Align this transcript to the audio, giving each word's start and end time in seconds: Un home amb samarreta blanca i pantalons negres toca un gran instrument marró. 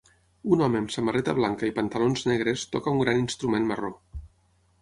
Un 0.55 0.63
home 0.67 0.79
amb 0.83 0.93
samarreta 0.95 1.35
blanca 1.41 1.69
i 1.71 1.75
pantalons 1.77 2.25
negres 2.31 2.65
toca 2.77 2.97
un 2.97 3.05
gran 3.05 3.23
instrument 3.23 3.73
marró. 3.75 3.93